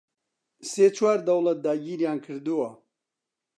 سێ 0.71 0.85
چوار 0.97 1.19
دەوڵەت 1.27 1.59
داگیریان 1.65 2.17
کردووە 2.25 2.69